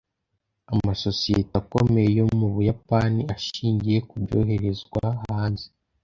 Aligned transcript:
amasosiyete 0.71 1.53
akomeye 1.61 2.09
yo 2.19 2.25
mu 2.39 2.47
buyapani 2.53 3.21
ashingiye 3.35 3.97
kubyoherezwa 4.09 5.01
hanze 5.23 5.65